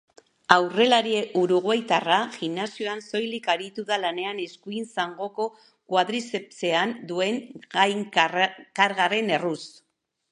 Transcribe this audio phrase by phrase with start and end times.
[0.53, 5.45] Aurrelari uruguaitarra gimnasioan soilik aritu da lanean eskuin zangoko
[5.93, 7.37] koadrizepsean duen
[7.77, 9.59] gainkargaren erruz.